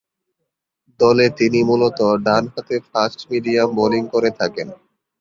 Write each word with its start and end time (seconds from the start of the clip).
দলে 0.99 1.25
তিনি 1.37 1.59
মূলতঃ 1.69 2.09
ডানহাতে 2.25 2.75
ফাস্ট-মিডিয়াম 2.89 3.69
বোলিং 3.77 4.03
করে 4.13 4.29
থাকেন। 4.39 4.67